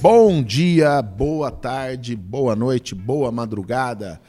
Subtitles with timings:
[0.00, 4.20] Bom dia, boa tarde, boa noite, boa madrugada.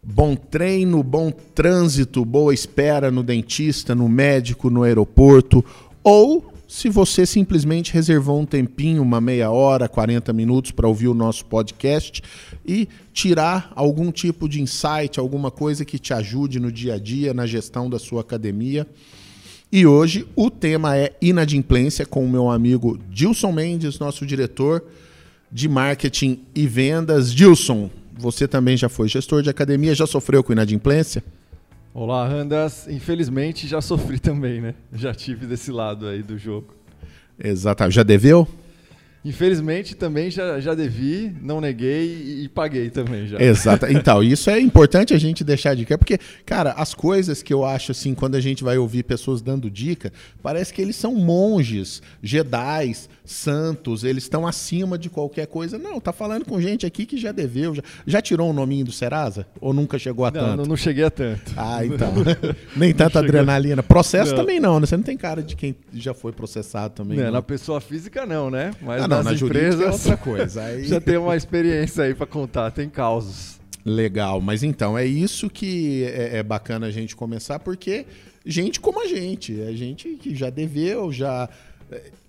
[0.00, 5.64] Bom treino, bom trânsito, boa espera no dentista, no médico, no aeroporto.
[6.04, 11.14] Ou se você simplesmente reservou um tempinho, uma meia hora, 40 minutos para ouvir o
[11.14, 12.22] nosso podcast
[12.64, 17.34] e tirar algum tipo de insight, alguma coisa que te ajude no dia a dia,
[17.34, 18.86] na gestão da sua academia.
[19.72, 24.84] E hoje o tema é inadimplência com o meu amigo Dilson Mendes, nosso diretor
[25.50, 27.34] de marketing e vendas.
[27.34, 31.24] Dilson, você também já foi gestor de academia, já sofreu com inadimplência?
[31.92, 32.86] Olá, Randas.
[32.86, 34.74] Infelizmente já sofri também, né?
[34.92, 36.72] Já tive desse lado aí do jogo.
[37.36, 37.94] Exatamente.
[37.94, 38.46] Já deveu?
[39.22, 43.38] Infelizmente também já, já devi, não neguei e, e paguei também já.
[43.38, 43.86] Exato.
[43.86, 47.64] Então, isso é importante a gente deixar de cá, porque, cara, as coisas que eu
[47.64, 50.10] acho assim, quando a gente vai ouvir pessoas dando dica,
[50.42, 55.78] parece que eles são monges, jedais, santos, eles estão acima de qualquer coisa.
[55.78, 58.86] Não, tá falando com gente aqui que já deveu, já, já tirou o um nominho
[58.86, 59.46] do Serasa?
[59.60, 60.56] Ou nunca chegou a não, tanto?
[60.56, 61.52] Não, não cheguei a tanto.
[61.56, 62.10] Ah, então.
[62.74, 63.82] Nem tanta adrenalina.
[63.82, 64.38] Processo não.
[64.38, 64.86] também não, né?
[64.86, 67.18] Você não tem cara de quem já foi processado também.
[67.18, 67.32] Não, não.
[67.32, 68.70] Na pessoa física não, né?
[68.80, 70.62] Mas ah, não, nas empresas é outra coisa.
[70.62, 70.84] Aí...
[70.84, 73.60] já tem uma experiência aí para contar, tem causos.
[73.84, 78.06] Legal, mas então é isso que é, é bacana a gente começar, porque
[78.44, 81.48] gente como a gente, é gente que já deveu, já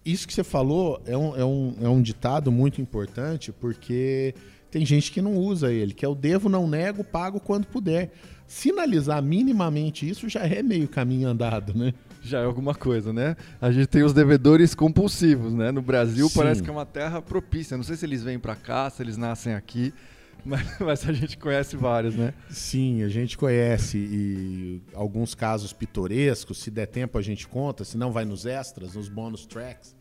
[0.05, 4.33] isso que você falou é um, é, um, é um ditado muito importante, porque
[4.69, 8.11] tem gente que não usa ele, que é o devo, não nego, pago quando puder.
[8.47, 11.93] Sinalizar minimamente isso já é meio caminho andado, né?
[12.21, 13.35] Já é alguma coisa, né?
[13.59, 15.71] A gente tem os devedores compulsivos, né?
[15.71, 16.37] No Brasil Sim.
[16.37, 17.75] parece que é uma terra propícia.
[17.75, 19.91] Não sei se eles vêm para cá, se eles nascem aqui,
[20.45, 22.33] mas, mas, a gente conhece vários, né?
[22.49, 26.59] Sim, a gente conhece e alguns casos pitorescos.
[26.59, 29.95] Se der tempo a gente conta, se não vai nos extras, nos bonus tracks.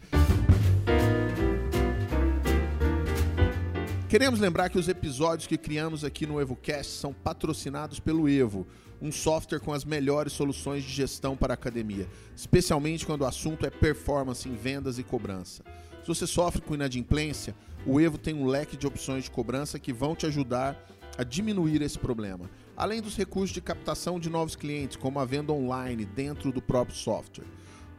[4.10, 8.66] Queremos lembrar que os episódios que criamos aqui no EvoCast são patrocinados pelo Evo,
[9.00, 13.64] um software com as melhores soluções de gestão para a academia, especialmente quando o assunto
[13.64, 15.62] é performance em vendas e cobrança.
[16.02, 17.54] Se você sofre com inadimplência,
[17.86, 20.76] o Evo tem um leque de opções de cobrança que vão te ajudar
[21.16, 25.52] a diminuir esse problema, além dos recursos de captação de novos clientes, como a venda
[25.52, 27.46] online dentro do próprio software.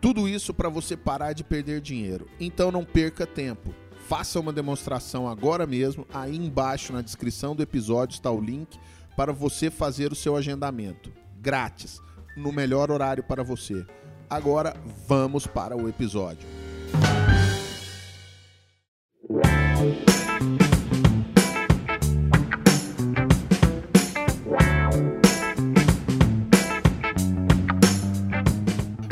[0.02, 2.28] Tudo isso para você parar de perder dinheiro.
[2.38, 3.74] Então não perca tempo
[4.12, 6.06] faça uma demonstração agora mesmo.
[6.14, 8.78] Aí embaixo na descrição do episódio está o link
[9.16, 11.14] para você fazer o seu agendamento.
[11.40, 12.02] Grátis,
[12.36, 13.86] no melhor horário para você.
[14.30, 14.76] Agora
[15.08, 16.46] vamos para o episódio.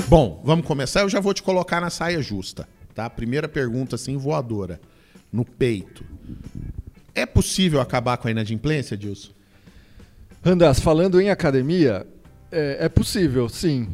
[0.09, 1.01] Bom, vamos começar.
[1.01, 2.67] Eu já vou te colocar na saia justa
[2.99, 3.09] tá?
[3.09, 4.81] Primeira pergunta, assim, voadora.
[5.31, 6.03] No peito.
[7.15, 9.31] É possível acabar com a inadimplência, Dilson?
[10.43, 12.05] Randas, falando em academia,
[12.51, 13.89] é, é possível, sim.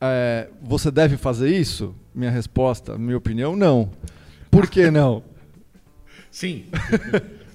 [0.00, 1.94] É, você deve fazer isso?
[2.14, 3.90] Minha resposta, minha opinião, não.
[4.50, 5.24] Por que não?
[6.30, 6.64] Sim.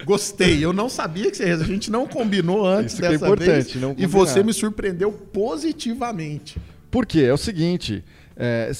[0.05, 0.63] Gostei.
[0.63, 3.75] Eu não sabia que você, a gente não combinou antes Isso dessa é importante, vez.
[3.75, 6.57] Não e você me surpreendeu positivamente.
[6.89, 7.21] Por quê?
[7.23, 8.03] É o seguinte,
[8.35, 8.71] é,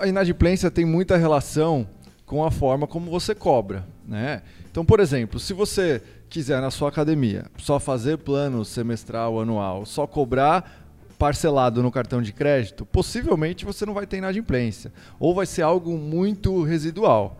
[0.00, 1.86] a inadimplência tem muita relação
[2.26, 3.86] com a forma como você cobra.
[4.06, 4.42] Né?
[4.70, 10.06] Então, por exemplo, se você quiser na sua academia só fazer plano semestral, anual, só
[10.06, 10.82] cobrar
[11.18, 14.92] parcelado no cartão de crédito, possivelmente você não vai ter inadimplência.
[15.20, 17.38] Ou vai ser algo muito residual.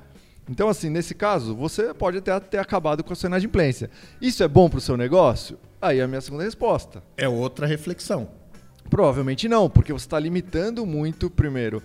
[0.48, 3.90] Então, assim, nesse caso, você pode até ter acabado com a sua inadimplência.
[4.20, 5.58] Isso é bom para o seu negócio?
[5.80, 7.02] Aí é a minha segunda resposta.
[7.16, 8.28] É outra reflexão.
[8.92, 11.82] Provavelmente não, porque você está limitando muito, primeiro,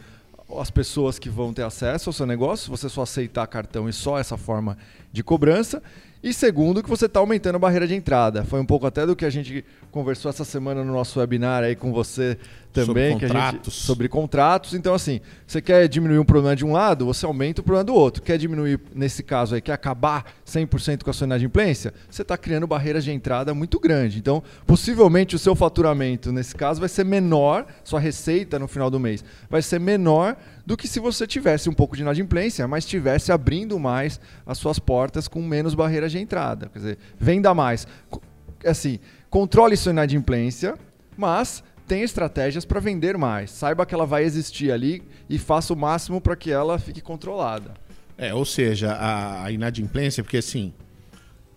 [0.60, 4.20] as pessoas que vão ter acesso ao seu negócio, você só aceitar cartão e só
[4.20, 4.78] essa forma
[5.10, 5.82] de cobrança.
[6.28, 8.44] E segundo, que você está aumentando a barreira de entrada.
[8.44, 11.74] Foi um pouco até do que a gente conversou essa semana no nosso webinar aí
[11.74, 12.38] com você
[12.74, 13.14] também.
[13.14, 13.74] Sobre contratos.
[13.74, 14.74] Gente, sobre contratos.
[14.74, 17.94] Então, assim, você quer diminuir um problema de um lado, você aumenta o problema do
[17.94, 18.22] outro.
[18.22, 22.68] Quer diminuir, nesse caso aí, quer acabar 100% com a sua inadimplência, você está criando
[22.68, 24.20] barreiras de entrada muito grande.
[24.20, 29.00] Então, possivelmente o seu faturamento, nesse caso, vai ser menor, sua receita no final do
[29.00, 30.36] mês vai ser menor
[30.66, 34.78] do que se você tivesse um pouco de inadimplência, mas estivesse abrindo mais as suas
[34.78, 36.70] portas com menos barreiras de entrada.
[36.72, 37.88] Quer dizer, venda mais.
[38.66, 39.00] Assim,
[39.30, 40.76] controle sua inadimplência,
[41.16, 43.52] mas tem estratégias para vender mais.
[43.52, 47.74] Saiba que ela vai existir ali e faça o máximo para que ela fique controlada.
[48.18, 50.74] É, ou seja, a, inadimplência, porque assim,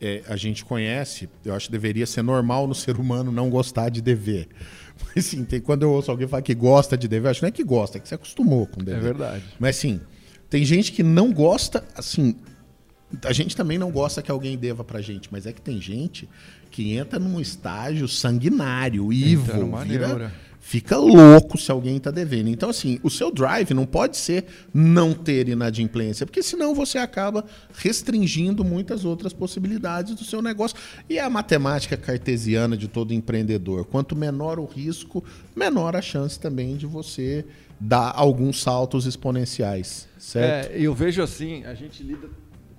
[0.01, 3.89] é, a gente conhece, eu acho que deveria ser normal no ser humano não gostar
[3.89, 4.49] de dever.
[5.17, 7.49] Mas sim, tem, quando eu ouço alguém falar que gosta de dever, acho que não
[7.49, 8.99] é que gosta, é que você acostumou com dever.
[8.99, 9.45] É verdade.
[9.59, 10.01] Mas sim,
[10.51, 12.37] tem gente que não gosta, assim,
[13.25, 16.29] a gente também não gosta que alguém deva pra gente, mas é que tem gente
[16.71, 22.49] que entra num estágio sanguinário, evil, vira, fica louco se alguém está devendo.
[22.49, 27.45] Então, assim, o seu drive não pode ser não ter inadimplência, porque senão você acaba
[27.75, 30.77] restringindo muitas outras possibilidades do seu negócio.
[31.09, 33.85] E é a matemática cartesiana de todo empreendedor.
[33.87, 35.25] Quanto menor o risco,
[35.57, 37.45] menor a chance também de você
[37.81, 40.07] dar alguns saltos exponenciais.
[40.19, 40.71] Certo?
[40.71, 42.29] É, eu vejo assim, a gente lida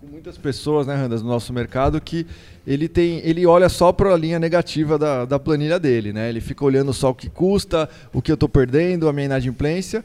[0.10, 2.26] muitas pessoas, né, Randas, no nosso mercado, que
[2.66, 6.28] ele tem, ele olha só para a linha negativa da, da planilha dele, né?
[6.30, 10.04] Ele fica olhando só o que custa, o que eu estou perdendo, a minha inadimplência,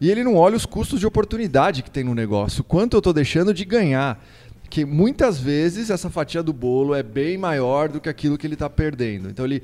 [0.00, 3.12] e ele não olha os custos de oportunidade que tem no negócio, quanto eu estou
[3.12, 4.22] deixando de ganhar.
[4.68, 8.54] Que muitas vezes essa fatia do bolo é bem maior do que aquilo que ele
[8.54, 9.30] está perdendo.
[9.30, 9.62] Então ele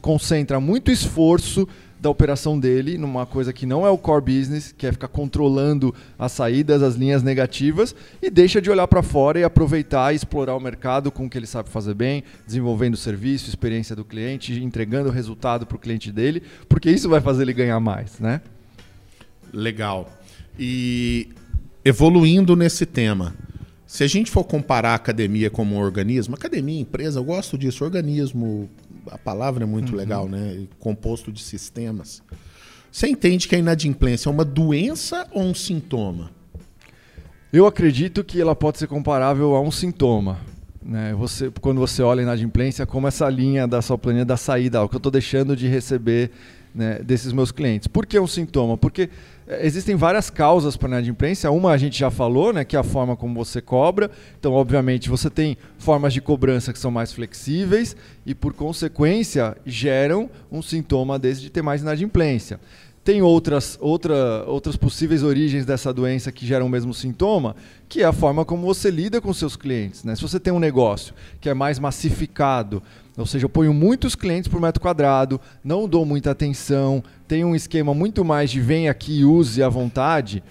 [0.00, 1.68] concentra muito esforço
[2.04, 5.94] da operação dele numa coisa que não é o core business, que é ficar controlando
[6.18, 10.54] as saídas, as linhas negativas, e deixa de olhar para fora e aproveitar e explorar
[10.54, 14.62] o mercado com o que ele sabe fazer bem, desenvolvendo o serviço, experiência do cliente,
[14.62, 18.42] entregando o resultado para o cliente dele, porque isso vai fazer ele ganhar mais, né?
[19.50, 20.12] Legal.
[20.58, 21.30] E
[21.82, 23.34] evoluindo nesse tema,
[23.86, 27.82] se a gente for comparar a academia como um organismo, academia, empresa, eu gosto disso,
[27.82, 28.68] organismo,
[29.10, 29.98] a palavra é muito uhum.
[29.98, 30.66] legal, né?
[30.78, 32.22] Composto de sistemas.
[32.90, 36.30] Você entende que a inadimplência é uma doença ou um sintoma?
[37.52, 40.38] Eu acredito que ela pode ser comparável a um sintoma.
[40.82, 41.14] Né?
[41.14, 44.88] Você, quando você olha a inadimplência, como essa linha da sua planilha da saída, o
[44.88, 46.30] que eu estou deixando de receber
[46.74, 47.86] né, desses meus clientes.
[47.86, 48.76] Por que um sintoma?
[48.76, 49.08] Porque
[49.48, 51.50] existem várias causas para a inadimplência.
[51.50, 54.10] Uma a gente já falou, né, que é a forma como você cobra.
[54.38, 60.30] Então, obviamente, você tem formas de cobrança que são mais flexíveis e, por consequência, geram
[60.50, 62.58] um sintoma desse de ter mais inadimplência.
[63.04, 67.54] Tem outras, outra, outras possíveis origens dessa doença que geram o mesmo sintoma,
[67.86, 70.04] que é a forma como você lida com seus clientes.
[70.04, 70.16] Né?
[70.16, 72.82] Se você tem um negócio que é mais massificado,
[73.16, 77.54] ou seja, eu ponho muitos clientes por metro quadrado, não dou muita atenção, tenho um
[77.54, 80.42] esquema muito mais de vem aqui e use à vontade,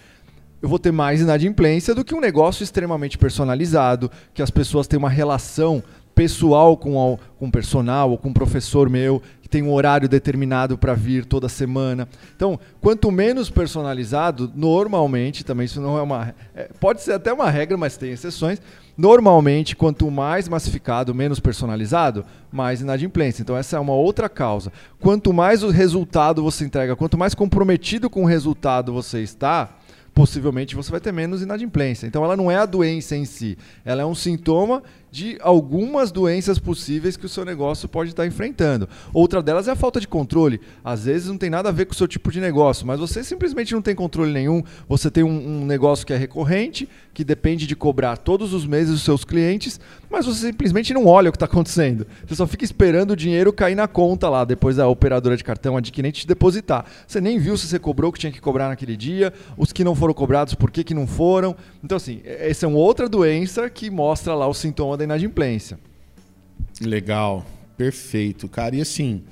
[0.62, 4.98] eu vou ter mais inadimplência do que um negócio extremamente personalizado, que as pessoas têm
[4.98, 5.84] uma relação
[6.16, 9.22] pessoal com, com personal ou com um professor meu
[9.54, 12.10] tem um horário determinado para vir toda semana.
[12.36, 16.34] Então, quanto menos personalizado, normalmente, também isso não é uma.
[16.56, 18.60] É, pode ser até uma regra, mas tem exceções.
[18.98, 23.44] Normalmente, quanto mais massificado, menos personalizado, mais inadimplência.
[23.44, 24.74] Então, essa é uma outra causa.
[25.00, 29.70] Quanto mais o resultado você entrega, quanto mais comprometido com o resultado você está,
[30.16, 32.08] possivelmente você vai ter menos inadimplência.
[32.08, 33.56] Então, ela não é a doença em si,
[33.86, 34.82] ela é um sintoma
[35.14, 38.90] de algumas doenças possíveis que o seu negócio pode estar enfrentando.
[39.14, 40.60] Outra delas é a falta de controle.
[40.84, 43.24] Às vezes não tem nada a ver com o seu tipo de negócio, mas você
[43.24, 44.64] simplesmente não tem controle nenhum.
[44.90, 48.96] Você tem um, um negócio que é recorrente, que depende de cobrar todos os meses
[48.96, 49.80] os seus clientes,
[50.10, 52.08] mas você simplesmente não olha o que está acontecendo.
[52.26, 55.78] Você só fica esperando o dinheiro cair na conta lá, depois da operadora de cartão
[55.78, 56.88] adquirente te depositar.
[57.06, 59.84] Você nem viu se você cobrou o que tinha que cobrar naquele dia, os que
[59.84, 61.56] não foram cobrados, por que, que não foram.
[61.84, 65.80] Então, assim, essa é uma outra doença que mostra lá o sintoma da inadimplência.
[66.82, 67.46] Legal,
[67.78, 68.76] perfeito, cara.
[68.76, 69.24] E assim,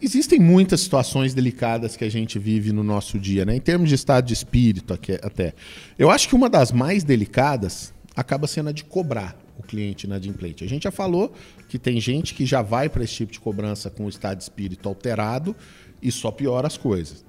[0.00, 3.54] existem muitas situações delicadas que a gente vive no nosso dia, né?
[3.54, 5.54] Em termos de estado de espírito até.
[5.98, 10.64] Eu acho que uma das mais delicadas acaba sendo a de cobrar o cliente inadimplente.
[10.64, 11.32] A gente já falou
[11.68, 14.44] que tem gente que já vai para esse tipo de cobrança com o estado de
[14.44, 15.54] espírito alterado
[16.02, 17.24] e só piora as coisas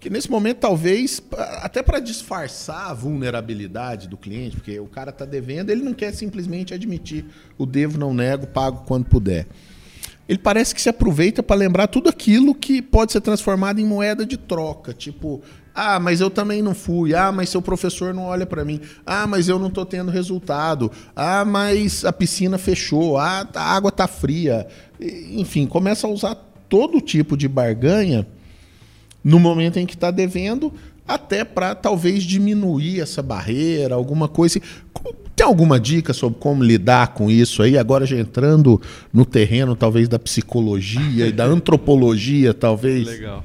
[0.00, 1.22] que nesse momento talvez
[1.60, 6.14] até para disfarçar a vulnerabilidade do cliente, porque o cara está devendo, ele não quer
[6.14, 7.26] simplesmente admitir
[7.58, 9.46] o devo, não nego, pago quando puder.
[10.26, 14.24] Ele parece que se aproveita para lembrar tudo aquilo que pode ser transformado em moeda
[14.24, 15.42] de troca, tipo,
[15.74, 17.14] ah, mas eu também não fui.
[17.14, 18.80] Ah, mas seu professor não olha para mim.
[19.06, 20.90] Ah, mas eu não estou tendo resultado.
[21.14, 23.16] Ah, mas a piscina fechou.
[23.16, 24.66] Ah, a água está fria.
[25.00, 26.34] Enfim, começa a usar
[26.68, 28.26] todo tipo de barganha
[29.22, 30.72] no momento em que está devendo,
[31.06, 34.60] até para talvez diminuir essa barreira, alguma coisa.
[35.34, 37.76] Tem alguma dica sobre como lidar com isso aí?
[37.76, 38.80] Agora já entrando
[39.12, 43.06] no terreno talvez da psicologia e da antropologia, talvez.
[43.06, 43.44] Legal.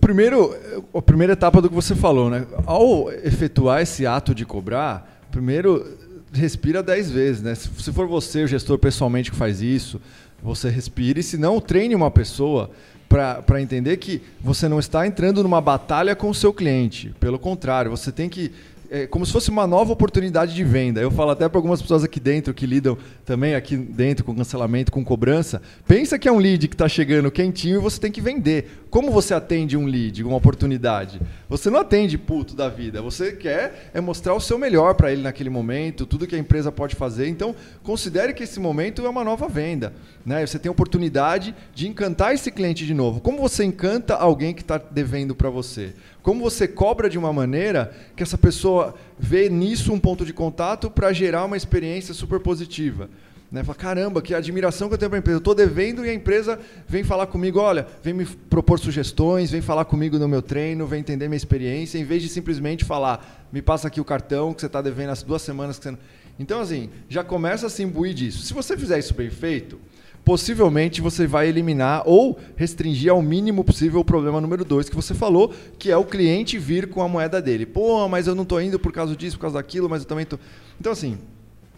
[0.00, 0.54] Primeiro,
[0.94, 2.46] a primeira etapa do que você falou, né?
[2.66, 5.86] Ao efetuar esse ato de cobrar, primeiro
[6.32, 7.54] respira dez vezes, né?
[7.54, 10.00] Se for você, o gestor pessoalmente que faz isso,
[10.42, 12.70] você respire, se não treine uma pessoa
[13.08, 17.14] para entender que você não está entrando numa batalha com o seu cliente.
[17.20, 18.52] Pelo contrário, você tem que
[18.90, 21.00] é como se fosse uma nova oportunidade de venda.
[21.00, 24.92] Eu falo até para algumas pessoas aqui dentro que lidam também aqui dentro com cancelamento,
[24.92, 25.60] com cobrança.
[25.86, 28.86] Pensa que é um lead que está chegando quentinho e você tem que vender.
[28.90, 31.20] Como você atende um lead, uma oportunidade?
[31.48, 33.02] Você não atende puto da vida.
[33.02, 36.72] Você quer é mostrar o seu melhor para ele naquele momento, tudo que a empresa
[36.72, 37.28] pode fazer.
[37.28, 39.92] Então, considere que esse momento é uma nova venda.
[40.24, 40.46] Né?
[40.46, 43.20] Você tem a oportunidade de encantar esse cliente de novo.
[43.20, 45.92] Como você encanta alguém que está devendo para você?
[46.26, 50.90] Como você cobra de uma maneira que essa pessoa vê nisso um ponto de contato
[50.90, 53.08] para gerar uma experiência super positiva?
[53.48, 53.62] Né?
[53.62, 55.36] Fala, caramba, que admiração que eu tenho para a empresa.
[55.36, 59.60] Eu estou devendo e a empresa vem falar comigo, olha, vem me propor sugestões, vem
[59.60, 63.62] falar comigo no meu treino, vem entender minha experiência, em vez de simplesmente falar, me
[63.62, 65.98] passa aqui o cartão que você está devendo as duas semanas que você não...
[66.40, 68.42] Então, assim, já começa a se imbuir disso.
[68.42, 69.78] Se você fizer isso bem feito,
[70.26, 75.14] possivelmente você vai eliminar ou restringir ao mínimo possível o problema número dois que você
[75.14, 77.64] falou, que é o cliente vir com a moeda dele.
[77.64, 80.24] Pô, mas eu não estou indo por causa disso, por causa daquilo, mas eu também
[80.24, 80.40] estou.
[80.80, 81.16] Então, assim,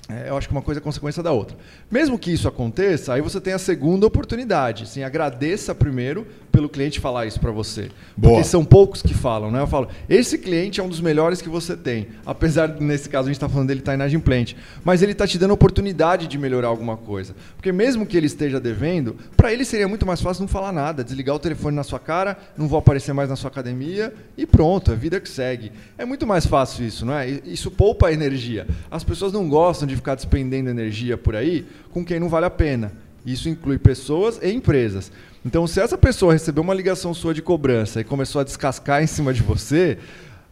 [0.08, 1.54] é, eu acho que uma coisa é consequência da outra.
[1.90, 4.84] Mesmo que isso aconteça, aí você tem a segunda oportunidade.
[4.84, 7.90] Assim, agradeça primeiro pelo cliente falar isso para você.
[8.16, 8.34] Boa.
[8.34, 9.60] Porque são poucos que falam, né?
[9.60, 12.08] Eu falo, esse cliente é um dos melhores que você tem.
[12.24, 14.56] Apesar, nesse caso, a gente está falando dele estar tá inadimplente.
[14.82, 17.36] Mas ele está te dando oportunidade de melhorar alguma coisa.
[17.54, 21.04] Porque mesmo que ele esteja devendo, para ele seria muito mais fácil não falar nada,
[21.04, 24.90] desligar o telefone na sua cara, não vou aparecer mais na sua academia e pronto,
[24.90, 25.70] é vida que segue.
[25.98, 27.28] É muito mais fácil isso, não é?
[27.44, 28.66] Isso poupa energia.
[28.90, 32.50] As pessoas não gostam de ficar despendendo energia por aí com quem não vale a
[32.50, 32.92] pena.
[33.24, 35.12] Isso inclui pessoas e empresas.
[35.44, 39.06] Então, se essa pessoa recebeu uma ligação sua de cobrança e começou a descascar em
[39.06, 39.98] cima de você,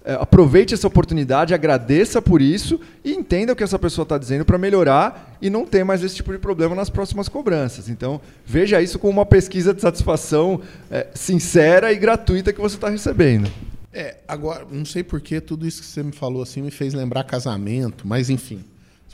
[0.05, 4.45] é, aproveite essa oportunidade, agradeça por isso e entenda o que essa pessoa está dizendo
[4.45, 7.89] para melhorar e não ter mais esse tipo de problema nas próximas cobranças.
[7.89, 10.61] Então, veja isso como uma pesquisa de satisfação
[10.91, 13.51] é, sincera e gratuita que você está recebendo.
[13.93, 16.95] É, agora, não sei por que tudo isso que você me falou assim me fez
[16.95, 18.63] lembrar casamento, mas enfim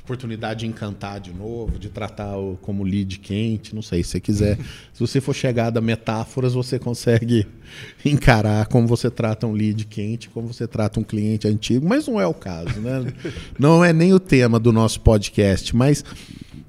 [0.04, 4.20] oportunidade de encantar de novo, de tratar o, como lead quente, não sei, se você
[4.20, 4.58] quiser.
[4.92, 7.46] se você for chegar a metáforas, você consegue
[8.04, 12.20] encarar como você trata um lead quente, como você trata um cliente antigo, mas não
[12.20, 13.12] é o caso, né?
[13.58, 16.04] não é nem o tema do nosso podcast, mas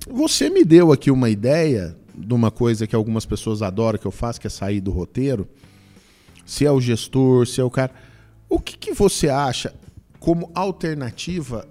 [0.07, 4.11] você me deu aqui uma ideia de uma coisa que algumas pessoas adoram que eu
[4.11, 5.47] faço, que é sair do roteiro.
[6.45, 7.91] Se é o gestor, se é o cara.
[8.47, 9.73] O que, que você acha
[10.19, 11.67] como alternativa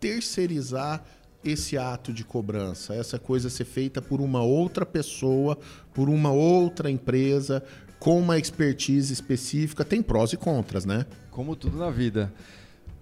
[0.00, 1.04] terceirizar
[1.44, 5.56] esse ato de cobrança, essa coisa ser feita por uma outra pessoa,
[5.94, 7.62] por uma outra empresa,
[7.98, 11.06] com uma expertise específica, tem prós e contras, né?
[11.30, 12.32] Como tudo na vida.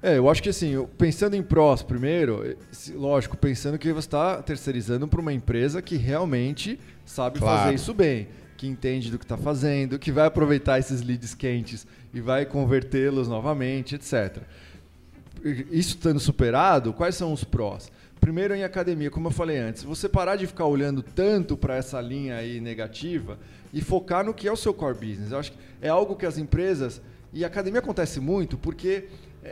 [0.03, 2.57] É, eu acho que assim, pensando em prós primeiro,
[2.95, 7.63] lógico, pensando que você está terceirizando para uma empresa que realmente sabe claro.
[7.63, 11.87] fazer isso bem, que entende do que está fazendo, que vai aproveitar esses leads quentes
[12.13, 14.43] e vai convertê-los novamente, etc
[15.45, 17.91] isso estando superado, quais são os prós?
[18.21, 22.01] Primeiro, em academia, como eu falei antes, você parar de ficar olhando tanto para essa
[22.01, 23.39] linha aí negativa
[23.73, 25.31] e focar no que é o seu core business.
[25.31, 27.03] Eu acho que é algo que as empresas.
[27.33, 29.09] E academia acontece muito porque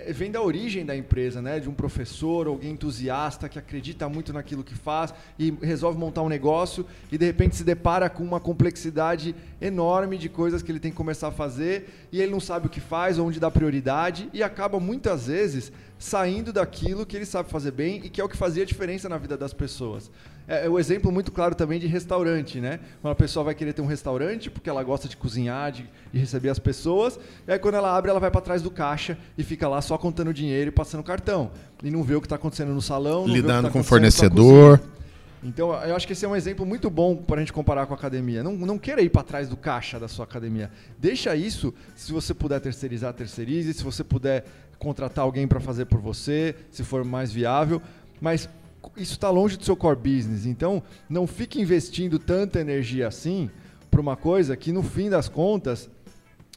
[0.08, 1.60] vem da origem da empresa, né?
[1.60, 6.28] De um professor, alguém entusiasta que acredita muito naquilo que faz e resolve montar um
[6.28, 10.90] negócio e de repente se depara com uma complexidade enorme de coisas que ele tem
[10.90, 14.42] que começar a fazer e ele não sabe o que faz, onde dá prioridade e
[14.42, 18.36] acaba muitas vezes saindo daquilo que ele sabe fazer bem e que é o que
[18.36, 20.10] fazia diferença na vida das pessoas.
[20.46, 22.80] É, é o exemplo muito claro também de restaurante, né?
[23.00, 26.18] Quando a pessoa vai querer ter um restaurante porque ela gosta de cozinhar, de, de
[26.18, 29.42] receber as pessoas, e aí quando ela abre, ela vai para trás do caixa e
[29.42, 31.50] fica lá só contando dinheiro e passando cartão.
[31.82, 34.80] E não vê o que está acontecendo no salão, lidando tá com o fornecedor.
[35.44, 37.94] Então, eu acho que esse é um exemplo muito bom para a gente comparar com
[37.94, 38.44] a academia.
[38.44, 40.70] Não, não queira ir para trás do caixa da sua academia.
[40.96, 43.74] Deixa isso, se você puder terceirizar, terceirize.
[43.74, 44.44] Se você puder
[44.78, 47.82] contratar alguém para fazer por você, se for mais viável.
[48.20, 48.48] Mas
[48.96, 50.46] isso está longe do seu core business.
[50.46, 53.50] Então, não fique investindo tanta energia assim
[53.90, 55.90] para uma coisa que, no fim das contas,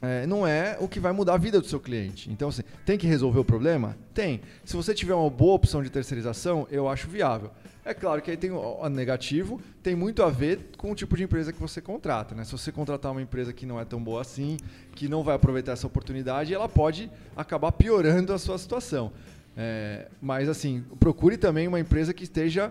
[0.02, 2.30] é, não é o que vai mudar a vida do seu cliente.
[2.30, 3.96] Então, assim, tem que resolver o problema?
[4.12, 4.40] Tem.
[4.64, 7.50] Se você tiver uma boa opção de terceirização, eu acho viável.
[7.84, 11.22] É claro que aí tem o negativo, tem muito a ver com o tipo de
[11.22, 12.34] empresa que você contrata.
[12.34, 12.44] Né?
[12.44, 14.56] Se você contratar uma empresa que não é tão boa assim,
[14.96, 19.12] que não vai aproveitar essa oportunidade, ela pode acabar piorando a sua situação.
[19.56, 22.70] É, mas assim, procure também uma empresa que esteja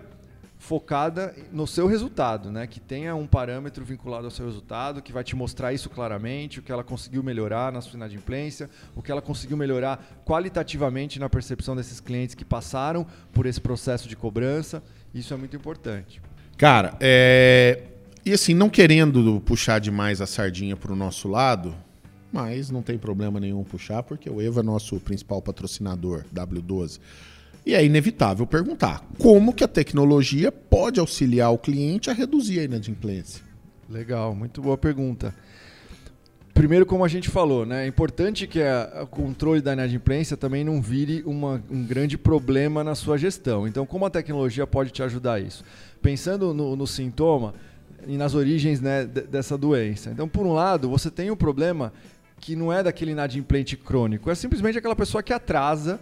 [0.58, 2.66] focada no seu resultado, né?
[2.66, 6.62] Que tenha um parâmetro vinculado ao seu resultado, que vai te mostrar isso claramente, o
[6.62, 11.76] que ela conseguiu melhorar na sua inadimplência, o que ela conseguiu melhorar qualitativamente na percepção
[11.76, 14.82] desses clientes que passaram por esse processo de cobrança.
[15.14, 16.22] Isso é muito importante.
[16.56, 17.82] Cara, é...
[18.24, 21.74] e assim, não querendo puxar demais a sardinha para o nosso lado,
[22.32, 27.00] mas não tem problema nenhum puxar, porque o Evo é nosso principal patrocinador, W12.
[27.64, 32.64] E é inevitável perguntar como que a tecnologia pode auxiliar o cliente a reduzir a
[32.64, 33.42] inadimplência.
[33.88, 35.34] Legal, muito boa pergunta.
[36.56, 38.60] Primeiro, como a gente falou, né, é importante que
[39.02, 43.68] o controle da inadimplência também não vire uma, um grande problema na sua gestão.
[43.68, 45.62] Então, como a tecnologia pode te ajudar a isso?
[46.00, 47.52] Pensando no, no sintoma
[48.06, 50.10] e nas origens né, dessa doença.
[50.10, 51.92] Então, por um lado, você tem um problema
[52.46, 55.98] que não é daquele inadimplente crônico, é simplesmente aquela pessoa que atrasa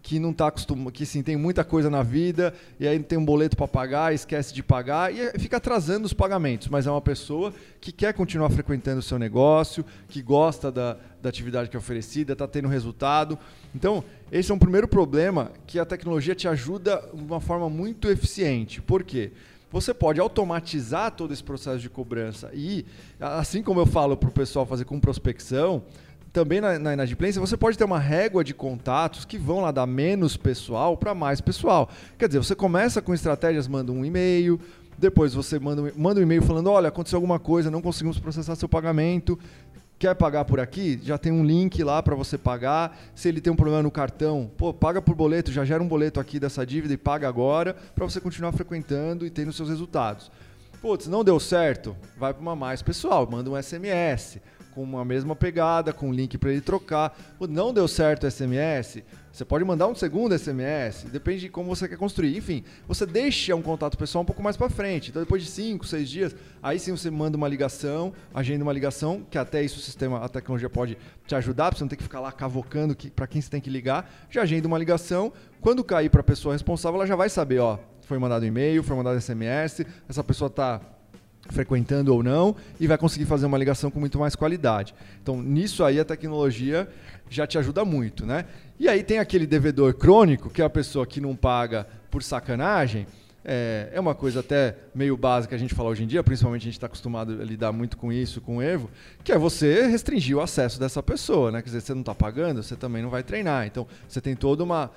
[0.00, 3.24] que não está acostumado, que sim, tem muita coisa na vida, e aí tem um
[3.24, 6.68] boleto para pagar, esquece de pagar, e fica atrasando os pagamentos.
[6.68, 11.28] Mas é uma pessoa que quer continuar frequentando o seu negócio, que gosta da, da
[11.28, 13.36] atividade que é oferecida, está tendo resultado.
[13.74, 18.08] Então, esse é um primeiro problema que a tecnologia te ajuda de uma forma muito
[18.08, 18.80] eficiente.
[18.80, 19.32] Por quê?
[19.70, 22.50] Você pode automatizar todo esse processo de cobrança.
[22.52, 22.84] E,
[23.20, 25.84] assim como eu falo para o pessoal fazer com prospecção,
[26.32, 29.86] também na, na inadimplência, você pode ter uma régua de contatos que vão lá dar
[29.86, 31.88] menos pessoal para mais pessoal.
[32.18, 34.60] Quer dizer, você começa com estratégias, manda um e-mail,
[35.00, 38.68] depois você manda, manda um e-mail falando: olha, aconteceu alguma coisa, não conseguimos processar seu
[38.68, 39.38] pagamento.
[40.00, 40.98] Quer pagar por aqui?
[41.02, 42.98] Já tem um link lá para você pagar.
[43.14, 46.18] Se ele tem um problema no cartão, pô, paga por boleto, já gera um boleto
[46.18, 50.32] aqui dessa dívida e paga agora para você continuar frequentando e tendo seus resultados.
[50.80, 51.94] Putz, não deu certo?
[52.16, 54.40] Vai para uma mais pessoal, manda um SMS
[54.74, 57.14] com uma mesma pegada, com um link para ele trocar.
[57.38, 61.88] Não deu certo o SMS, você pode mandar um segundo SMS, depende de como você
[61.88, 62.36] quer construir.
[62.36, 65.10] Enfim, você deixa um contato pessoal um pouco mais para frente.
[65.10, 69.24] Então, depois de 5, 6 dias, aí sim você manda uma ligação, agenda uma ligação,
[69.30, 72.02] que até isso o sistema, a tecnologia pode te ajudar, para você não ter que
[72.02, 74.10] ficar lá cavocando que, para quem você tem que ligar.
[74.28, 75.32] Já agenda uma ligação.
[75.60, 78.96] Quando cair para a pessoa responsável, ela já vai saber, ó, foi mandado e-mail, foi
[78.96, 80.80] mandado SMS, essa pessoa está
[81.50, 84.94] frequentando ou não, e vai conseguir fazer uma ligação com muito mais qualidade.
[85.22, 86.88] Então, nisso aí a tecnologia
[87.28, 88.44] já te ajuda muito, né?
[88.78, 93.06] E aí tem aquele devedor crônico, que é a pessoa que não paga por sacanagem.
[93.42, 96.64] É, é uma coisa até meio básica a gente falar hoje em dia, principalmente a
[96.64, 98.90] gente está acostumado a lidar muito com isso, com o Evo,
[99.24, 101.62] que é você restringir o acesso dessa pessoa, né?
[101.62, 103.66] Quer dizer, você não está pagando, você também não vai treinar.
[103.66, 104.90] Então, você tem toda uma,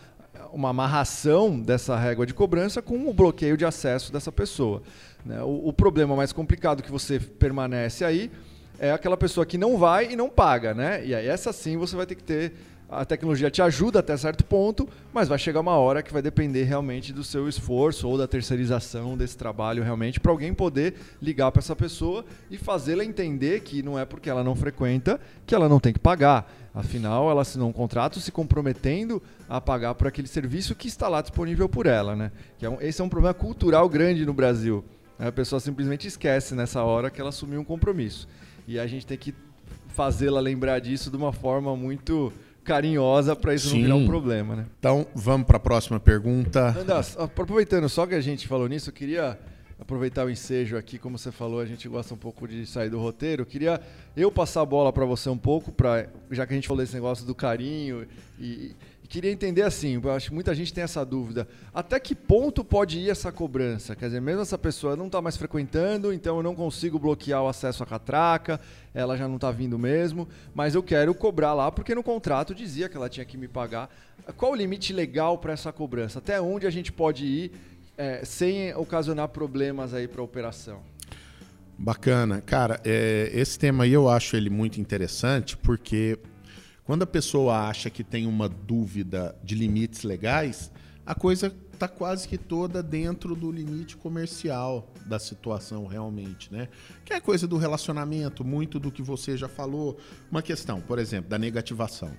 [0.51, 4.81] uma amarração dessa régua de cobrança com o bloqueio de acesso dessa pessoa.
[5.25, 5.41] Né?
[5.41, 8.31] O, o, problema mais complicado que você permanece aí
[8.79, 11.05] é aquela pessoa que não vai e não paga, né?
[11.05, 12.53] E aí essa sim você vai ter que ter
[12.95, 16.63] a tecnologia te ajuda até certo ponto, mas vai chegar uma hora que vai depender
[16.63, 21.59] realmente do seu esforço ou da terceirização desse trabalho realmente para alguém poder ligar para
[21.59, 25.79] essa pessoa e fazê-la entender que não é porque ela não frequenta que ela não
[25.79, 26.51] tem que pagar.
[26.73, 31.21] Afinal, ela assinou um contrato se comprometendo a pagar por aquele serviço que está lá
[31.21, 32.31] disponível por ela, né?
[32.57, 34.83] Que é um, esse é um problema cultural grande no Brasil.
[35.19, 38.27] A pessoa simplesmente esquece nessa hora que ela assumiu um compromisso.
[38.67, 39.35] E a gente tem que
[39.89, 43.79] fazê-la lembrar disso de uma forma muito carinhosa para isso Sim.
[43.79, 44.65] não virar um problema, né?
[44.79, 46.75] Então, vamos para a próxima pergunta.
[46.79, 49.37] Andas, aproveitando só que a gente falou nisso, eu queria
[49.79, 52.99] aproveitar o ensejo aqui, como você falou, a gente gosta um pouco de sair do
[52.99, 53.41] roteiro.
[53.41, 53.81] Eu queria
[54.15, 56.95] eu passar a bola para você um pouco, pra, já que a gente falou desse
[56.95, 58.07] negócio do carinho
[58.39, 58.75] e,
[59.07, 61.47] queria entender assim, eu acho que muita gente tem essa dúvida.
[61.73, 63.95] Até que ponto pode ir essa cobrança?
[63.95, 67.47] Quer dizer, mesmo essa pessoa não está mais frequentando, então eu não consigo bloquear o
[67.47, 68.59] acesso à catraca,
[68.93, 72.89] ela já não está vindo mesmo, mas eu quero cobrar lá porque no contrato dizia
[72.89, 73.89] que ela tinha que me pagar.
[74.37, 76.19] Qual o limite legal para essa cobrança?
[76.19, 77.51] Até onde a gente pode ir
[77.97, 80.81] é, sem ocasionar problemas aí para a operação?
[81.77, 82.41] Bacana.
[82.41, 86.17] Cara, é, esse tema aí eu acho ele muito interessante porque
[86.83, 90.71] quando a pessoa acha que tem uma dúvida de limites legais,
[91.05, 96.69] a coisa está quase que toda dentro do limite comercial da situação realmente, né?
[97.03, 99.97] Que é coisa do relacionamento, muito do que você já falou.
[100.31, 102.11] Uma questão, por exemplo, da negativação.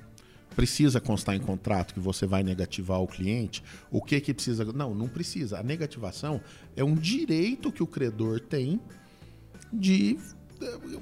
[0.55, 3.63] Precisa constar em contrato que você vai negativar o cliente?
[3.91, 4.65] O que que precisa?
[4.65, 5.59] Não, não precisa.
[5.59, 6.41] A negativação
[6.77, 8.81] é um direito que o credor tem
[9.73, 10.19] de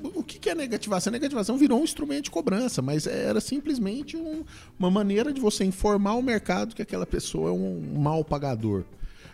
[0.02, 1.10] o que é negativação?
[1.10, 4.44] A negativação virou um instrumento de cobrança, mas era simplesmente um,
[4.78, 8.84] uma maneira de você informar o mercado que aquela pessoa é um mal pagador.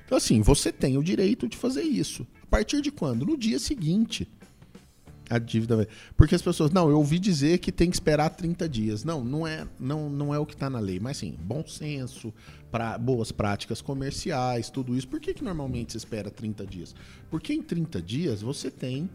[0.04, 2.26] Então, assim, você tem o direito de fazer isso.
[2.42, 3.26] A partir de quando?
[3.26, 4.26] No dia seguinte.
[5.30, 9.04] A dívida Porque as pessoas, não, eu ouvi dizer que tem que esperar 30 dias.
[9.04, 10.98] Não, não é, não, não é o que está na lei.
[10.98, 12.32] Mas sim, bom senso,
[12.70, 15.06] pra, boas práticas comerciais, tudo isso.
[15.06, 16.94] Por que, que normalmente se espera 30 dias?
[17.30, 19.10] Porque em 30 dias você tem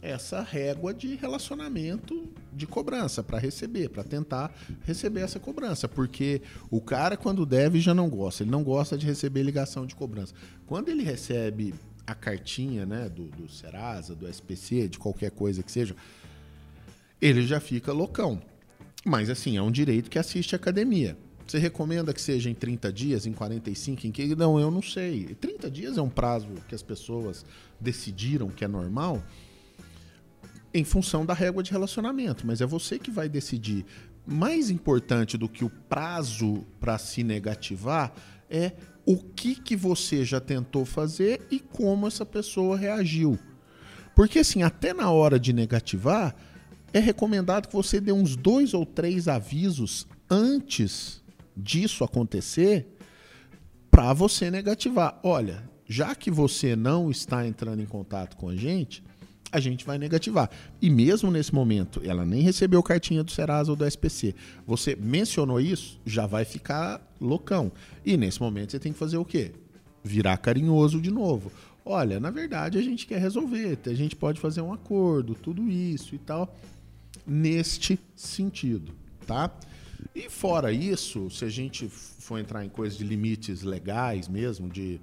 [0.00, 6.80] essa régua de relacionamento de cobrança para receber, para tentar receber essa cobrança, porque o
[6.80, 10.34] cara quando deve já não gosta, ele não gosta de receber ligação de cobrança.
[10.66, 11.74] Quando ele recebe
[12.06, 15.94] a cartinha, né, do, do Serasa, do SPC, de qualquer coisa que seja,
[17.20, 18.40] ele já fica loucão.
[19.04, 21.16] Mas assim, é um direito que assiste a academia.
[21.46, 24.34] Você recomenda que seja em 30 dias, em 45, em que?
[24.36, 25.34] Não, eu não sei.
[25.40, 27.44] 30 dias é um prazo que as pessoas
[27.80, 29.22] decidiram que é normal
[30.78, 33.84] em função da régua de relacionamento, mas é você que vai decidir.
[34.26, 38.12] Mais importante do que o prazo para se negativar
[38.48, 38.72] é
[39.04, 43.38] o que, que você já tentou fazer e como essa pessoa reagiu.
[44.14, 46.34] Porque assim, até na hora de negativar,
[46.92, 51.22] é recomendado que você dê uns dois ou três avisos antes
[51.56, 52.86] disso acontecer
[53.90, 55.18] para você negativar.
[55.22, 59.02] Olha, já que você não está entrando em contato com a gente,
[59.50, 60.50] a gente vai negativar.
[60.80, 64.34] E mesmo nesse momento, ela nem recebeu cartinha do Serasa ou do SPC.
[64.66, 67.72] Você mencionou isso, já vai ficar loucão.
[68.04, 69.52] E nesse momento você tem que fazer o quê?
[70.04, 71.50] Virar carinhoso de novo.
[71.84, 76.14] Olha, na verdade a gente quer resolver, a gente pode fazer um acordo, tudo isso
[76.14, 76.54] e tal,
[77.26, 78.92] neste sentido,
[79.26, 79.50] tá?
[80.14, 85.00] E fora isso, se a gente for entrar em coisas de limites legais mesmo, de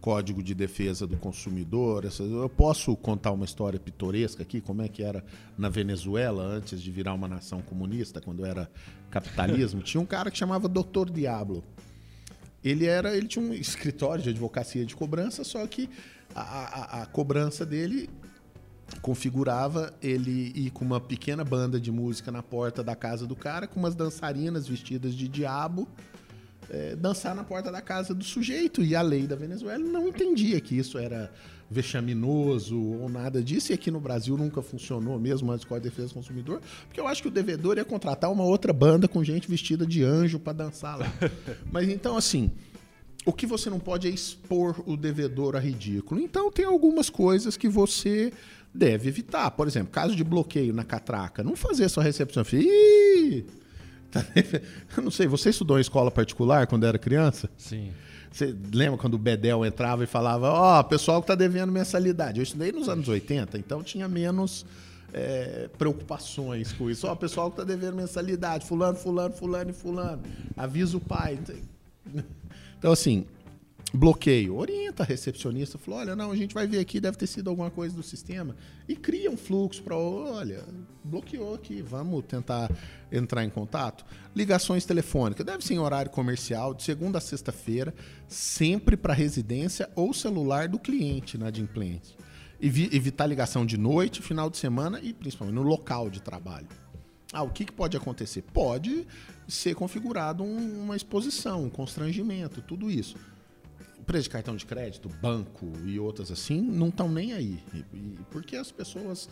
[0.00, 2.04] Código de Defesa do Consumidor.
[2.20, 5.24] Eu posso contar uma história pitoresca aqui, como é que era
[5.56, 8.70] na Venezuela antes de virar uma nação comunista, quando era
[9.10, 9.82] capitalismo.
[9.82, 11.64] tinha um cara que chamava Doutor Diablo.
[12.62, 15.88] Ele era, ele tinha um escritório de advocacia de cobrança, só que
[16.34, 18.08] a, a, a cobrança dele
[19.02, 23.66] configurava ele ir com uma pequena banda de música na porta da casa do cara,
[23.66, 25.86] com umas dançarinas vestidas de diabo
[26.70, 28.82] é, dançar na porta da casa do sujeito.
[28.82, 31.30] E a lei da Venezuela não entendia que isso era
[31.70, 33.72] vexaminoso ou nada disso.
[33.72, 37.06] E aqui no Brasil nunca funcionou, mesmo antes com a defesa do consumidor, porque eu
[37.06, 40.52] acho que o devedor ia contratar uma outra banda com gente vestida de anjo para
[40.52, 41.12] dançar lá.
[41.70, 42.50] Mas então, assim.
[43.26, 46.18] O que você não pode é expor o devedor a ridículo.
[46.18, 48.32] Então, tem algumas coisas que você
[48.72, 49.50] deve evitar.
[49.50, 52.42] Por exemplo, caso de bloqueio na catraca, não fazer sua recepção.
[52.52, 53.44] Ih,
[54.96, 57.48] eu não sei, você estudou em escola particular quando era criança?
[57.56, 57.92] Sim.
[58.30, 62.38] Você lembra quando o Bedel entrava e falava, ó, oh, pessoal que tá devendo mensalidade.
[62.38, 64.66] Eu estudei nos anos 80, então tinha menos
[65.12, 67.06] é, preocupações com isso.
[67.06, 70.22] Ó, oh, pessoal que tá devendo mensalidade, fulano, fulano, fulano e fulano.
[70.56, 71.38] Avisa o pai.
[72.78, 73.26] Então, assim,
[73.92, 74.56] bloqueio.
[74.56, 77.70] Orienta a recepcionista, falou: olha, não, a gente vai ver aqui, deve ter sido alguma
[77.70, 78.54] coisa do sistema.
[78.88, 80.64] E cria um fluxo para, olha,
[81.04, 82.70] bloqueou aqui, vamos tentar
[83.10, 84.04] entrar em contato.
[84.34, 87.94] Ligações telefônicas, deve ser em horário comercial, de segunda a sexta-feira,
[88.26, 92.16] sempre para residência ou celular do cliente na Adimplente.
[92.60, 96.66] Evi evitar ligação de noite, final de semana e principalmente no local de trabalho.
[97.32, 98.42] Ah, o que, que pode acontecer?
[98.42, 99.06] Pode
[99.46, 103.16] ser configurado um, uma exposição, um constrangimento, tudo isso
[104.08, 107.58] empresa de cartão de crédito, banco e outras assim, não estão nem aí.
[108.30, 109.28] porque as pessoas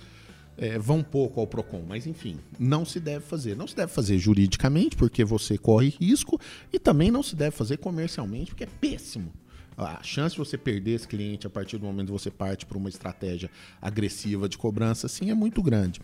[0.59, 1.83] é, vão pouco ao PROCON.
[1.89, 3.57] Mas, enfim, não se deve fazer.
[3.57, 6.39] Não se deve fazer juridicamente, porque você corre risco,
[6.71, 9.33] e também não se deve fazer comercialmente, porque é péssimo.
[9.79, 12.77] A chance de você perder esse cliente a partir do momento que você parte para
[12.77, 16.01] uma estratégia agressiva de cobrança, sim, é muito grande.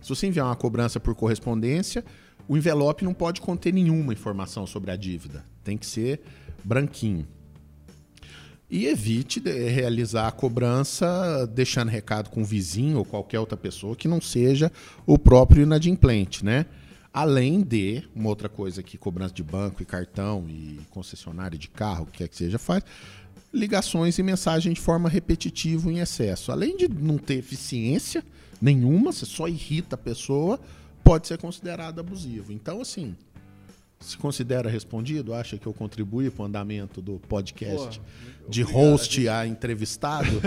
[0.00, 2.04] Se você enviar uma cobrança por correspondência,
[2.46, 5.44] o envelope não pode conter nenhuma informação sobre a dívida.
[5.62, 6.20] Tem que ser
[6.64, 7.26] branquinho
[8.70, 14.06] e evite realizar a cobrança deixando recado com o vizinho ou qualquer outra pessoa que
[14.06, 14.70] não seja
[15.06, 16.66] o próprio inadimplente, né?
[17.12, 22.04] Além de uma outra coisa que cobrança de banco e cartão e concessionária de carro,
[22.04, 22.84] o que quer que seja, faz
[23.52, 26.52] ligações e mensagem de forma repetitiva em excesso.
[26.52, 28.22] Além de não ter eficiência
[28.60, 30.60] nenhuma, você só irrita a pessoa,
[31.02, 32.52] pode ser considerado abusivo.
[32.52, 33.16] Então, assim,
[34.00, 35.34] se considera respondido?
[35.34, 40.40] Acha que eu contribuí para o andamento do podcast Pô, de host a entrevistado?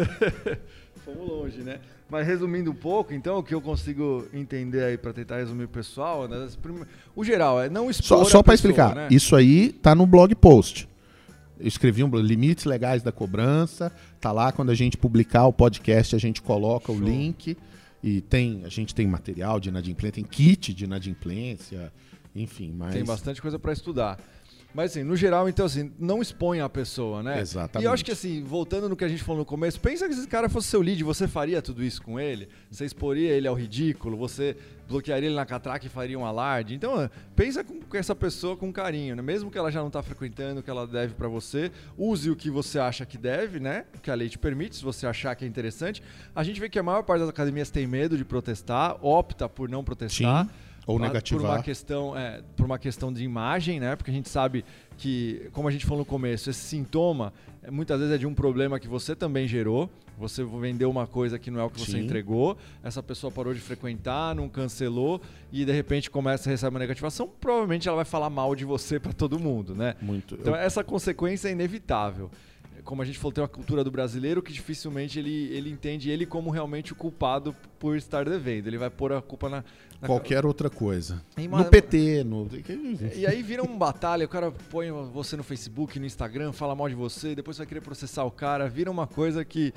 [1.03, 1.79] Fomos longe, né?
[2.09, 5.69] Mas resumindo um pouco, então, o que eu consigo entender aí para tentar resumir o
[5.69, 6.47] pessoal, né?
[7.15, 9.07] o geral é não expor Só, só para explicar, né?
[9.09, 10.89] isso aí tá no blog post.
[11.57, 16.13] Eu escrevi um limites legais da cobrança, tá lá quando a gente publicar o podcast,
[16.13, 16.97] a gente coloca Show.
[16.97, 17.55] o link
[18.03, 21.93] e tem, a gente tem material de inadimplência, tem kit de inadimplência,
[22.35, 22.93] enfim, mas...
[22.93, 24.17] Tem bastante coisa para estudar.
[24.73, 27.41] Mas assim, no geral, então assim, não expõe a pessoa, né?
[27.41, 27.85] Exatamente.
[27.85, 30.13] E eu acho que assim, voltando no que a gente falou no começo, pensa que
[30.13, 32.47] esse cara fosse seu lead, você faria tudo isso com ele?
[32.69, 34.55] Você exporia ele ao ridículo, você
[34.87, 36.73] bloquearia ele na catraca e faria um alarde.
[36.73, 39.21] Então, pensa com, essa pessoa com carinho, né?
[39.21, 42.35] Mesmo que ela já não está frequentando o que ela deve para você, use o
[42.35, 43.85] que você acha que deve, né?
[43.95, 46.01] O que a lei te permite, se você achar que é interessante.
[46.33, 49.67] A gente vê que a maior parte das academias tem medo de protestar, opta por
[49.67, 50.45] não protestar.
[50.45, 51.41] Sim Ou negativar.
[51.41, 53.95] Por uma questão, é, por uma questão de imagem, né?
[53.95, 54.63] Porque a gente sabe
[54.97, 58.33] que, como a gente falou no começo, esse sintoma é, muitas vezes é de um
[58.33, 59.89] problema que você também gerou.
[60.17, 62.03] Você vendeu uma coisa que não é o que você Sim.
[62.03, 65.19] entregou, essa pessoa parou de frequentar, não cancelou
[65.51, 68.99] e de repente começa a receber uma negativação, provavelmente ela vai falar mal de você
[68.99, 69.95] para todo mundo, né?
[69.99, 70.35] Muito.
[70.35, 72.29] Então essa consequência é inevitável
[72.83, 76.25] como a gente falou, tem uma cultura do brasileiro que dificilmente ele, ele entende ele
[76.25, 78.67] como realmente o culpado por estar devendo.
[78.67, 79.63] Ele vai pôr a culpa na.
[79.99, 80.07] na...
[80.07, 81.21] Qualquer outra coisa.
[81.65, 82.47] No PT, no.
[83.15, 86.89] E aí vira uma batalha, o cara põe você no Facebook, no Instagram, fala mal
[86.89, 89.73] de você, depois vai querer processar o cara, vira uma coisa que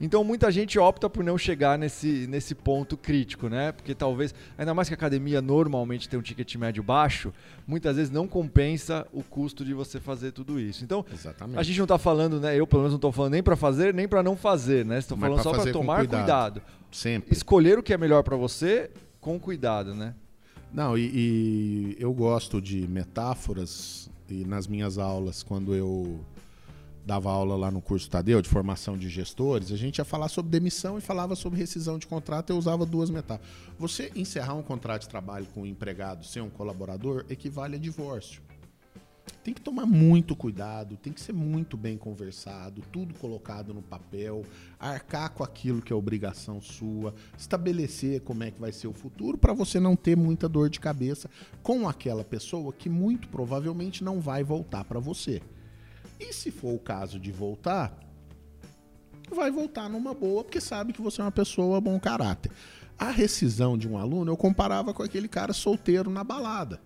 [0.00, 3.72] então muita gente opta por não chegar nesse, nesse ponto crítico, né?
[3.72, 7.32] Porque talvez, ainda mais que a academia normalmente tem um ticket médio baixo,
[7.66, 10.84] muitas vezes não compensa o custo de você fazer tudo isso.
[10.84, 11.58] Então, Exatamente.
[11.58, 12.58] a gente não está falando, né?
[12.58, 14.98] Eu pelo menos não estou falando nem para fazer, nem para não fazer, né?
[14.98, 16.20] Estou falando só para tomar cuidado.
[16.20, 16.62] cuidado.
[16.92, 17.32] Sempre.
[17.32, 20.14] Escolher o que é melhor para você com cuidado, né?
[20.72, 26.20] Não, e, e eu gosto de metáforas e nas minhas aulas, quando eu
[27.08, 30.50] dava aula lá no curso Tadeu de formação de gestores, a gente ia falar sobre
[30.50, 33.50] demissão e falava sobre rescisão de contrato, eu usava duas metáforas.
[33.78, 38.42] Você encerrar um contrato de trabalho com um empregado sem um colaborador equivale a divórcio.
[39.42, 44.44] Tem que tomar muito cuidado, tem que ser muito bem conversado, tudo colocado no papel,
[44.78, 49.38] arcar com aquilo que é obrigação sua, estabelecer como é que vai ser o futuro
[49.38, 51.30] para você não ter muita dor de cabeça
[51.62, 55.40] com aquela pessoa que muito provavelmente não vai voltar para você.
[56.18, 57.96] E se for o caso de voltar,
[59.30, 62.50] vai voltar numa boa, porque sabe que você é uma pessoa bom caráter.
[62.98, 66.80] A rescisão de um aluno eu comparava com aquele cara solteiro na balada.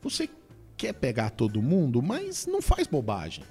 [0.00, 0.28] Você
[0.76, 3.44] quer pegar todo mundo, mas não faz bobagem.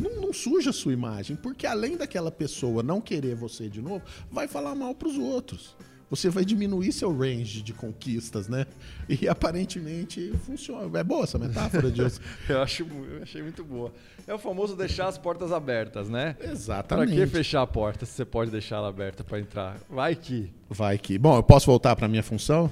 [0.00, 4.04] Não, não, suja a sua imagem, porque além daquela pessoa não querer você de novo,
[4.30, 5.76] vai falar mal para os outros
[6.10, 8.66] você vai diminuir seu range de conquistas, né?
[9.08, 10.98] E aparentemente funciona.
[10.98, 12.20] É boa essa metáfora, Deus.
[12.48, 13.92] eu, acho, eu achei muito boa.
[14.26, 16.36] É o famoso deixar as portas abertas, né?
[16.40, 17.14] Exatamente.
[17.14, 19.76] Para que fechar a porta se você pode deixar ela aberta para entrar?
[19.88, 20.52] Vai que.
[20.68, 21.18] Vai que.
[21.18, 22.70] Bom, eu posso voltar para minha função?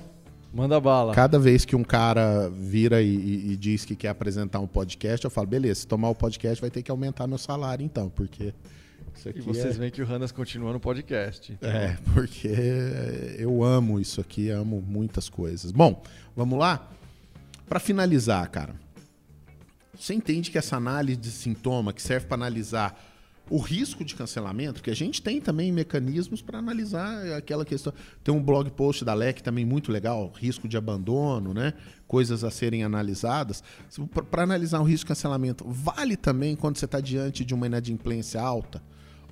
[0.52, 1.14] Manda bala.
[1.14, 5.24] Cada vez que um cara vira e, e, e, diz que quer apresentar um podcast,
[5.24, 8.52] eu falo, beleza, se tomar o podcast vai ter que aumentar meu salário então, porque
[9.34, 9.78] e vocês é...
[9.78, 11.52] veem que o Hannas continua no podcast.
[11.52, 11.70] Então...
[11.70, 12.48] É, porque
[13.38, 15.72] eu amo isso aqui, amo muitas coisas.
[15.72, 16.02] Bom,
[16.36, 16.90] vamos lá?
[17.68, 18.74] Para finalizar, cara,
[19.94, 23.00] você entende que essa análise de sintoma que serve para analisar
[23.50, 27.92] o risco de cancelamento, que a gente tem também mecanismos para analisar aquela questão.
[28.22, 31.74] Tem um blog post da LEC também muito legal, risco de abandono, né?
[32.06, 33.62] Coisas a serem analisadas.
[34.30, 38.40] Para analisar o risco de cancelamento, vale também quando você está diante de uma inadimplência
[38.40, 38.82] alta?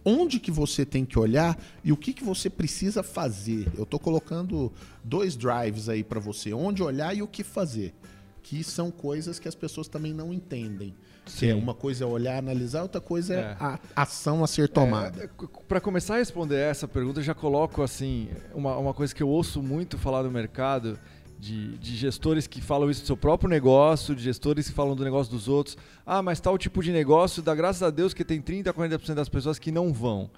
[0.04, 3.70] Onde que você tem que olhar e o que, que você precisa fazer.
[3.76, 4.72] Eu estou colocando
[5.04, 7.94] dois drives aí para você, onde olhar e o que fazer.
[8.42, 10.94] Que são coisas que as pessoas também não entendem.
[11.26, 11.50] Sim.
[11.50, 15.24] É, uma coisa é olhar, analisar, outra coisa é, é a ação a ser tomada.
[15.24, 19.22] É, para começar a responder essa pergunta, eu já coloco assim uma, uma coisa que
[19.22, 20.98] eu ouço muito falar no mercado
[21.40, 25.02] de, de, gestores que falam isso do seu próprio negócio, de gestores que falam do
[25.02, 25.76] negócio dos outros.
[26.04, 29.28] Ah, mas tal tipo de negócio, dá graças a Deus que tem 30%, 40% das
[29.28, 30.30] pessoas que não vão.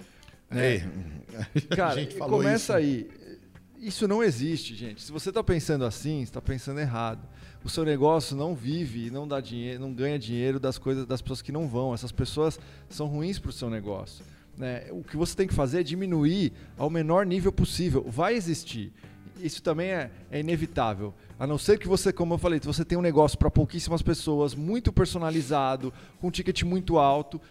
[0.49, 0.89] Né?
[1.33, 1.75] É.
[1.75, 3.07] Cara, começa isso.
[3.09, 3.23] aí.
[3.79, 5.01] Isso não existe, gente.
[5.01, 7.27] Se você está pensando assim, está pensando errado.
[7.63, 11.41] O seu negócio não vive, não dá dinheiro, não ganha dinheiro das coisas das pessoas
[11.41, 11.93] que não vão.
[11.93, 14.23] Essas pessoas são ruins para o seu negócio.
[14.55, 14.85] Né?
[14.91, 18.05] O que você tem que fazer é diminuir ao menor nível possível.
[18.07, 18.93] Vai existir
[19.39, 21.13] isso também é, é, inevitável.
[21.39, 24.55] A não ser que você, como eu falei, você tem um negócio para pouquíssimas pessoas,
[24.55, 27.41] muito personalizado, com um ticket muito alto,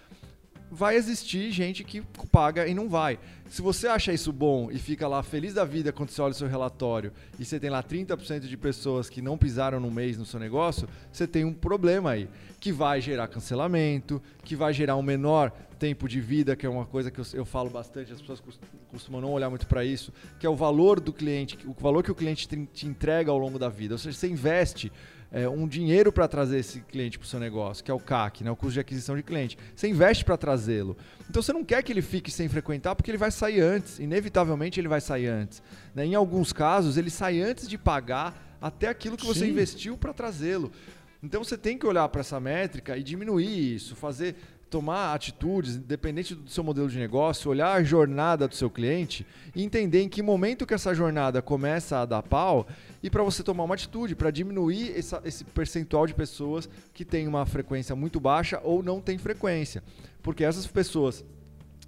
[0.74, 2.00] vai existir gente que
[2.32, 3.18] paga e não vai.
[3.46, 6.34] Se você acha isso bom e fica lá feliz da vida quando você olha o
[6.34, 10.24] seu relatório e você tem lá 30% de pessoas que não pisaram no mês no
[10.24, 12.26] seu negócio, você tem um problema aí,
[12.58, 16.86] que vai gerar cancelamento, que vai gerar um menor tempo de vida, que é uma
[16.86, 18.42] coisa que eu, eu falo bastante, as pessoas
[18.88, 22.10] costumam não olhar muito para isso, que é o valor do cliente, o valor que
[22.10, 23.94] o cliente te entrega ao longo da vida.
[23.94, 24.90] Ou seja, você investe
[25.32, 28.44] é, um dinheiro para trazer esse cliente para o seu negócio, que é o CAC,
[28.44, 29.56] né, o custo de aquisição de cliente.
[29.74, 30.96] Você investe para trazê-lo.
[31.28, 33.98] Então você não quer que ele fique sem frequentar, porque ele vai sair antes.
[33.98, 35.62] Inevitavelmente ele vai sair antes.
[35.94, 36.04] Né?
[36.04, 39.50] Em alguns casos, ele sai antes de pagar até aquilo que você Sim.
[39.50, 40.70] investiu para trazê-lo.
[41.22, 44.34] Então você tem que olhar para essa métrica e diminuir isso, fazer
[44.72, 49.62] tomar atitudes, independente do seu modelo de negócio, olhar a jornada do seu cliente e
[49.62, 52.66] entender em que momento que essa jornada começa a dar pau
[53.02, 57.28] e para você tomar uma atitude, para diminuir essa, esse percentual de pessoas que tem
[57.28, 59.82] uma frequência muito baixa ou não tem frequência.
[60.22, 61.22] Porque essas pessoas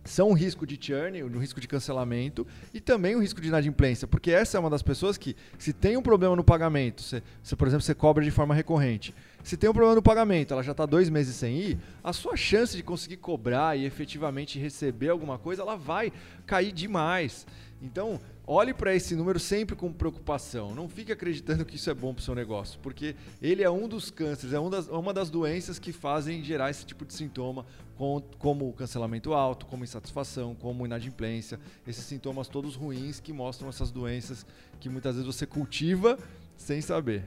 [0.04, 4.06] são um risco de churn, um risco de cancelamento e também um risco de inadimplência,
[4.06, 7.22] porque essa é uma das pessoas que, se tem um problema no pagamento, se
[7.56, 10.72] por exemplo você cobra de forma recorrente, se tem um problema no pagamento, ela já
[10.72, 15.36] está dois meses sem ir, a sua chance de conseguir cobrar e efetivamente receber alguma
[15.36, 16.10] coisa, ela vai
[16.46, 17.46] cair demais.
[17.82, 20.74] Então, olhe para esse número sempre com preocupação.
[20.74, 23.86] Não fique acreditando que isso é bom para o seu negócio, porque ele é um
[23.86, 27.66] dos cânceres, é um das, uma das doenças que fazem gerar esse tipo de sintoma,
[27.98, 33.90] com, como cancelamento alto, como insatisfação, como inadimplência, esses sintomas todos ruins que mostram essas
[33.90, 34.46] doenças
[34.80, 36.18] que muitas vezes você cultiva
[36.56, 37.24] sem saber.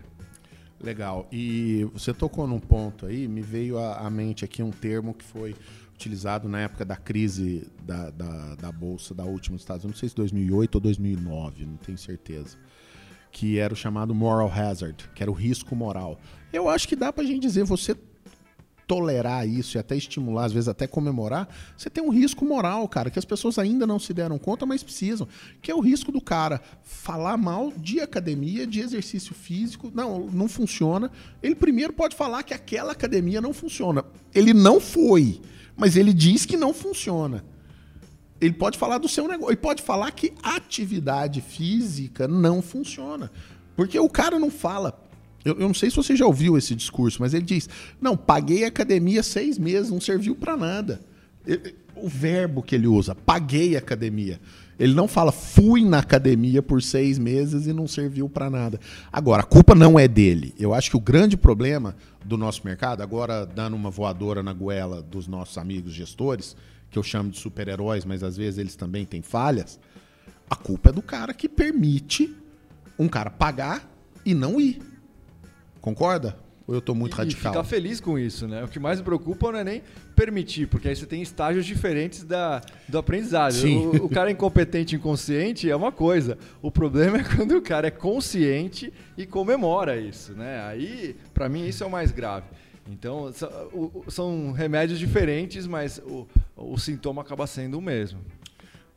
[0.79, 1.27] Legal.
[1.31, 5.55] E você tocou num ponto aí, me veio à mente aqui um termo que foi
[5.93, 9.99] utilizado na época da crise da, da, da Bolsa da última dos Estados Unidos, não
[9.99, 12.57] sei se 2008 ou 2009, não tenho certeza.
[13.31, 16.19] Que era o chamado moral hazard, que era o risco moral.
[16.53, 17.95] Eu acho que dá pra gente dizer, você
[18.87, 23.11] tolerar isso e até estimular, às vezes até comemorar, você tem um risco moral, cara,
[23.11, 25.27] que as pessoas ainda não se deram conta, mas precisam,
[25.61, 30.47] que é o risco do cara falar mal de academia, de exercício físico, não, não
[30.47, 31.11] funciona.
[31.43, 34.05] Ele primeiro pode falar que aquela academia não funciona.
[34.33, 35.41] Ele não foi
[35.77, 37.45] mas ele diz que não funciona.
[38.41, 43.31] Ele pode falar do seu negócio, ele pode falar que atividade física não funciona.
[43.75, 45.06] Porque o cara não fala.
[45.43, 47.69] Eu, eu não sei se você já ouviu esse discurso, mas ele diz:
[48.01, 51.01] Não, paguei a academia seis meses, não serviu para nada.
[51.95, 54.39] O verbo que ele usa, paguei a academia.
[54.79, 58.79] Ele não fala, fui na academia por seis meses e não serviu para nada.
[59.11, 60.53] Agora, a culpa não é dele.
[60.59, 65.01] Eu acho que o grande problema do nosso mercado, agora dando uma voadora na goela
[65.01, 66.55] dos nossos amigos gestores,
[66.91, 69.79] que eu chamo de super-heróis, mas às vezes eles também têm falhas,
[70.49, 72.33] a culpa é do cara que permite
[72.97, 73.89] um cara pagar
[74.25, 74.79] e não ir.
[75.87, 76.37] Concorda?
[76.67, 77.53] Ou eu estou muito e radical?
[77.53, 78.61] ficar feliz com isso, né?
[78.61, 79.81] O que mais me preocupa não é nem
[80.17, 83.55] permitir, porque aí você tem estágios diferentes da, do aprendizado.
[83.63, 86.37] O, o, cara incompetente inconsciente é uma coisa.
[86.61, 90.61] O problema é quando o cara é consciente e comemora isso, né?
[90.67, 92.47] Aí, para mim, isso é o mais grave.
[92.91, 93.31] Então,
[94.09, 98.19] são remédios diferentes, mas o, o sintoma acaba sendo o mesmo.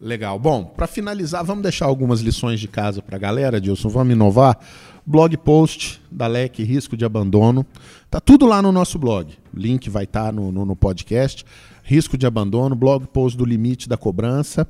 [0.01, 0.39] Legal.
[0.39, 3.91] Bom, para finalizar, vamos deixar algumas lições de casa para a galera, Dilson.
[3.91, 4.59] Vamos inovar
[5.05, 7.67] blog post da LEC Risco de Abandono.
[8.11, 9.37] Tá tudo lá no nosso blog.
[9.53, 11.45] Link vai estar tá no, no, no, podcast.
[11.83, 14.67] Risco de abandono, blog post do limite da cobrança,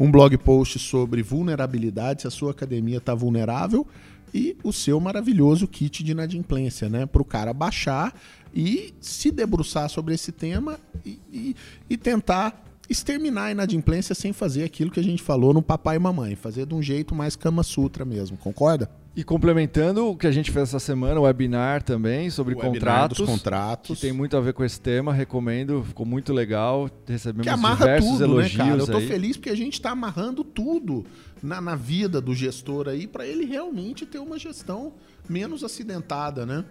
[0.00, 3.86] um blog post sobre vulnerabilidade, se a sua academia está vulnerável,
[4.32, 7.04] e o seu maravilhoso kit de inadimplência, né?
[7.04, 8.14] Para o cara baixar
[8.54, 11.56] e se debruçar sobre esse tema e, e,
[11.90, 15.98] e tentar exterminar a inadimplência sem fazer aquilo que a gente falou no papai e
[15.98, 18.90] mamãe, fazer de um jeito mais Kama Sutra mesmo, concorda?
[19.14, 24.00] E complementando o que a gente fez essa semana, o webinar também sobre contratos, contratos.
[24.00, 26.90] Que tem muito a ver com esse tema, recomendo, ficou muito legal.
[27.06, 28.56] Recebemos que amarra diversos tudo, elogios.
[28.56, 28.80] Né, cara?
[28.80, 29.06] Eu tô aí.
[29.06, 31.04] feliz porque a gente está amarrando tudo
[31.42, 34.94] na, na vida do gestor aí para ele realmente ter uma gestão
[35.28, 36.64] menos acidentada, né?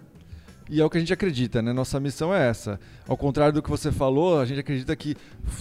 [0.72, 1.70] E é o que a gente acredita, né?
[1.70, 2.80] Nossa missão é essa.
[3.06, 5.14] Ao contrário do que você falou, a gente acredita que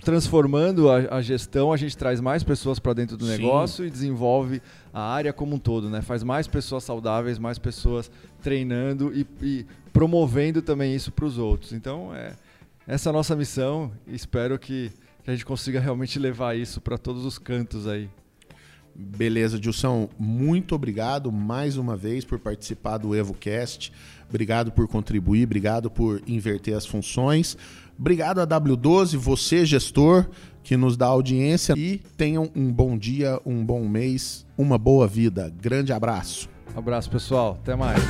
[0.05, 3.31] transformando a, a gestão, a gente traz mais pessoas para dentro do Sim.
[3.33, 4.61] negócio e desenvolve
[4.93, 6.01] a área como um todo, né?
[6.01, 8.09] Faz mais pessoas saudáveis, mais pessoas
[8.41, 11.73] treinando e, e promovendo também isso para os outros.
[11.73, 12.31] Então, é
[12.87, 14.93] essa é a nossa missão e espero que,
[15.25, 18.09] que a gente consiga realmente levar isso para todos os cantos aí.
[18.95, 23.91] Beleza, Dilson, muito obrigado mais uma vez por participar do EvoCast.
[24.29, 27.57] Obrigado por contribuir, obrigado por inverter as funções.
[27.97, 30.27] Obrigado a W12, você gestor
[30.63, 35.51] que nos dá audiência e tenham um bom dia, um bom mês, uma boa vida.
[35.61, 36.49] Grande abraço.
[36.75, 37.57] Abraço, pessoal.
[37.61, 38.01] Até mais.